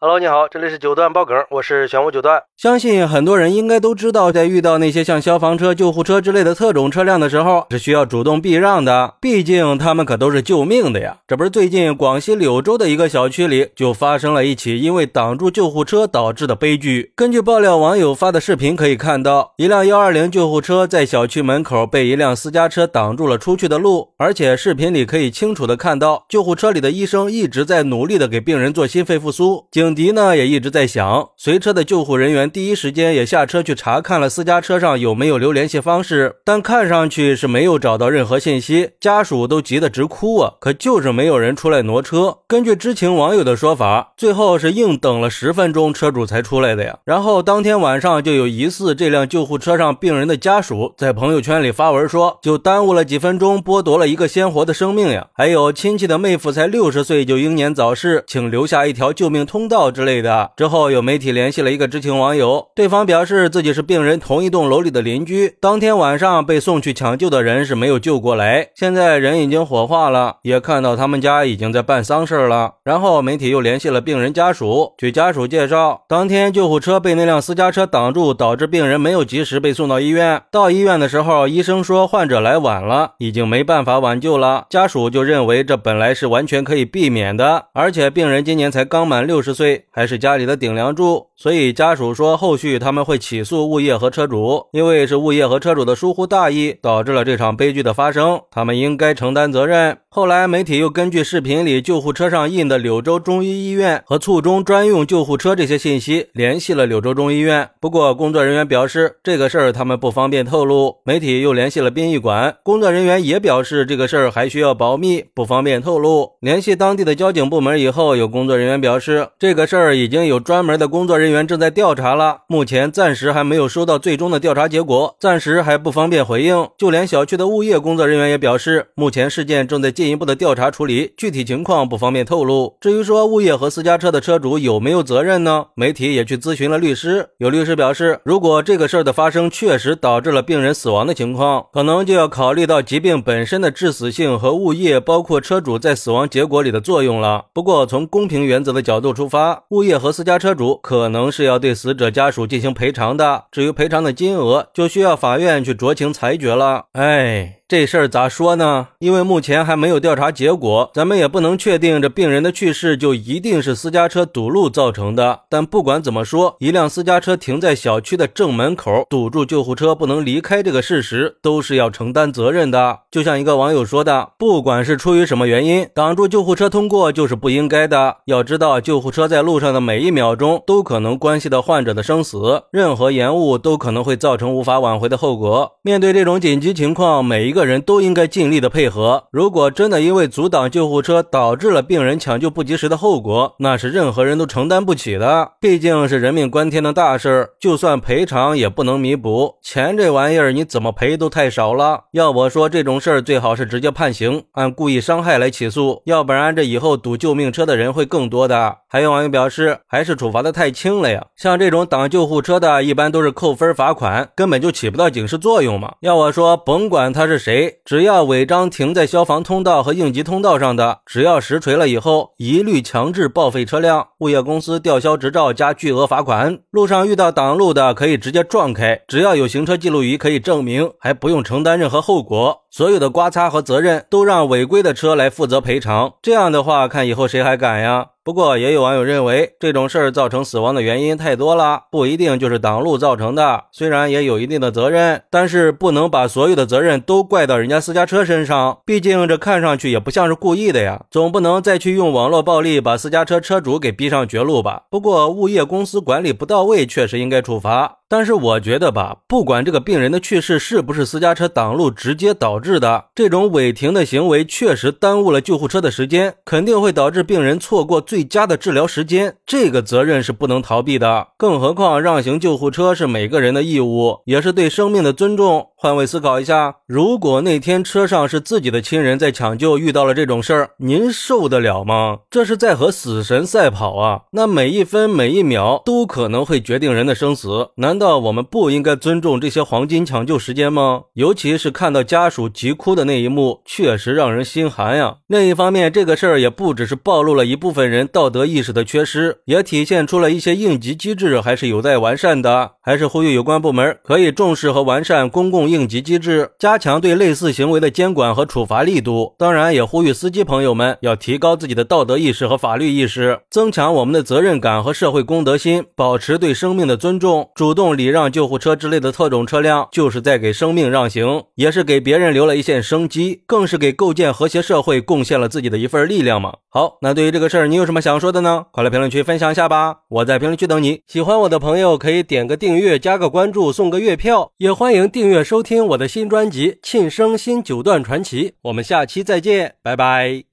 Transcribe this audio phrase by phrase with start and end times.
[0.00, 2.40] Hello，你好，这里是九段爆梗，我是玄武九段。
[2.56, 11.18] 相信很多人应该都知道，在遇到那些像消防车、救护车之类的特种车辆的时候，是需要主动避让的，毕竟他们可都是救命的呀。
[11.26, 17.10] 这不是最近广西柳州的一个小区里就发生了一起因为挡住救护车导致的悲剧。
[17.16, 29.66] 根据爆料网友发的视频可以看到，一辆幺二零救护车在小区门口被一辆私家车挡住了出去的路，而且视频里可以清楚的看到，救护车里的医生一直在努力的给病人做心肺复苏。
[29.72, 40.52] 经警笛呢也一直在响，随车的救护人员第一时间也下车去查看了私家车上有没有留联系方式，但看上去是没有找到任何信息，家属都急得直哭啊！
[40.60, 42.36] 可就是没有人出来挪车。
[42.46, 46.98] 根据知情网友的说法，最后是硬等了十分钟，车主才出来的呀。
[47.06, 55.28] 然后当天晚上就有疑似这辆救护车上病人的家属在朋友圈里发文说，就耽误了几分钟，剥夺了一个鲜活的生命呀！
[55.32, 59.77] 还有亲戚的妹夫才六十岁就英年早逝，请留下一条救命通道。
[59.92, 65.56] 之类的之后，有媒体联系了一个知情网友，对方表示自己是病人同一栋楼里的邻居。
[65.60, 72.72] 当天晚上被送去抢救的人是没有救过来，现在人已经火化了，也看到他们家已经在办丧事了。
[72.82, 80.42] 然后媒体又联系了病人家属，据家属介绍，当天救护车被那辆私家车挡住，导致病人没有及时被送到医院。
[80.50, 84.66] 到医院的时候，医生说患者来晚了，已经没办法挽救了。
[84.70, 89.67] 家属就认为这本来是完全可以避免的，而且病人今年才刚满六十岁。
[89.90, 99.98] 还是家里的顶梁柱，所以家属说后续他们会起诉物业和车主，因为是物业和车主的疏忽大意导致了这场悲剧的发生，他们应该承担责任。
[100.10, 110.96] 后来媒体又根据视频里救护车上印的柳州中医医院和卒中专用救护车这些信息联系了柳州中医院，不过工作人员表示这个事儿他们不方便透露。
[111.04, 116.32] 媒体又联系了殡仪馆，工作人员也表示这个事儿还需要保密，不方便透露。
[116.40, 119.57] 联系当地的交警部门以后，有工作人员表示这个。
[119.58, 126.68] 这个事儿已经有专门的工作人员正在调查了，目前暂时还没有收到最终的调查结果，暂时还不方便回应。
[126.78, 132.76] 就连小区的物业工作人员也表示，目前事件正在进一步的调查处理，具体情况不方便透露。
[132.80, 135.66] 至于说物业和私家车的车主有没有责任呢？
[135.74, 147.46] 媒体也去咨询了律师，有律师表示，如果这个事儿的发生确实导致了病人死亡的情况，可能就要考虑到疾病本身的致死性和物业包括车主在死亡结果里的作用了。
[147.52, 156.86] 不过从公平原则的角度出发，物业和私家车主可能是要对死者家属进行赔偿的，至于赔偿的金额，就需要法院去酌情裁决了。
[156.92, 157.57] 哎。
[157.68, 158.88] 这事儿咋说呢？
[158.98, 165.40] 因为目前还没有调查结果，咱们也不能确定这病人的去世就一定是私家车堵路造成的。
[165.50, 173.00] 但不管怎么说，一辆私家车停在小区的正门口，堵住救护车不能离开这个事实，都是要承担责任的。
[173.10, 178.16] 就像一个网友说的，不管是出于什么原因，挡住救护车通过就是不应该的。
[178.24, 185.72] 要知道，救护车在路上的每一秒钟都可能关系到患者的生死，任何延误都可能会造成无法挽回的后果。
[185.82, 187.57] 面对这种紧急情况，每一个。
[187.58, 189.24] 个人都应该尽力的配合。
[189.32, 195.54] 如果真的因为阻挡救护车导致了病人抢救不及时的后果，那是任何人都承担不起的。
[195.60, 199.56] 毕竟是人命关天的大事，就算赔偿也不能弥补。
[199.60, 202.04] 钱这玩意儿，你怎么赔都太少了。
[202.12, 208.76] 要我说，这种事儿最好是直接判刑，按故意伤害来起诉，要不然这以后堵救命车的人会更多的。
[208.88, 211.26] 还有网友表示，还是处罚的太轻了呀。
[211.34, 215.94] 像这种挡救护车的，一般都是扣分罚款，根本就起不到警示作用嘛。
[216.02, 217.36] 要我说，甭管他是。
[217.38, 226.58] 谁谁只要违章停在消防通道和应急通道上的，只要实锤了以后，一律强制报废车辆，物业公司吊销执照加巨额罚款。
[226.70, 232.54] 路上遇到挡路的，可以直接撞开，只要有行车记录仪可以证明，还不用承担任何后果。
[232.70, 236.12] 所有的刮擦和责任都让违规的车来负责赔偿。
[236.20, 238.08] 这样的话，看以后谁还敢呀？
[238.28, 243.64] 不过也有网友认为，这种事儿造成死亡的原因太多了，不一定就是挡路造成的。
[243.72, 248.80] 虽然也有一定的责任，但是不能把所有的责任都怪到人家私家车身上。
[248.84, 254.82] 毕竟这看上去也不像是故意的呀，总不能再去用网络暴力把私家车车主给逼上绝路吧？
[254.90, 257.97] 不过物业公司管理不到位，确实应该处罚。
[258.08, 271.28] 但是我觉得吧，不管这个病人的去世是不是私家车挡路直接导致的，这种违停的行为确实耽误了救护车的时间，肯定会导致病人错过最佳的治疗时间，这个责任是不能逃避的。
[271.36, 275.66] 更何况让行救护车是每个人的义务，也是对生命的尊重。
[275.76, 282.20] 换位思考一下，如果那天车上是自己的亲人在抢救，遇到了这种事儿，您受得了吗？
[282.30, 284.22] 这是在和死神赛跑啊！
[284.32, 287.97] 那每一分每一秒都可能会决定人的生死，难。
[287.98, 291.02] 难道我们不应该尊重这些黄金抢救时间吗？
[291.14, 295.16] 尤其是看到家属急哭的那一幕，确实让人心寒呀。
[295.26, 302.74] 另一方面，这个事儿也不只是暴露了一部分人道德意识的缺失，也体现出了一些应急机制还是有待完善的。
[302.80, 309.34] 还是呼吁有关部门可以重视和完善公共应急机制，加强对类似行为的监管和处罚力度。
[309.36, 326.54] 当然，也呼吁司机朋友们要提高自己的道德意识和法律意识，增强我们的责任感和社会公德心，保持对生命的尊重，主动礼让救护车之类的特种车辆，就是在给生命让行，也是给别人留了一线生机，更是给构建和谐社会贡献了自己的一份力量嘛。
[326.70, 328.66] 好，那对于这个事儿，你有什么想说的呢？
[328.70, 331.02] 快来评论区分享一下吧，我在评论区等你。
[331.06, 338.50] 喜欢我的朋友可以点个订阅，加个关注，送个月票，也欢迎订阅收听我的新专辑《庆生新九段传奇》。
[338.62, 340.48] 我们下期再见，拜拜。